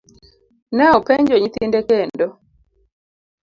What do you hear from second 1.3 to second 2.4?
nyithinde kendo.